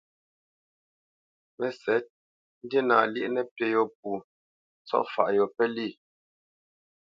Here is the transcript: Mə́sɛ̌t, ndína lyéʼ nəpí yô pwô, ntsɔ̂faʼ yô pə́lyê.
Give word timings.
Mə́sɛ̌t, 1.57 2.05
ndína 2.65 2.95
lyéʼ 3.13 3.31
nəpí 3.33 3.65
yô 3.73 3.83
pwô, 3.97 4.11
ntsɔ̂faʼ 4.81 5.29
yô 5.37 5.45
pə́lyê. 5.55 5.89